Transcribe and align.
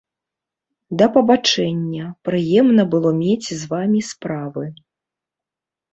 Да 1.01 1.05
пабачэння, 1.17 2.05
прыемна 2.29 2.83
было 2.95 3.09
мець 3.21 3.49
з 3.61 3.61
вамі 3.75 4.01
справы. 4.11 4.65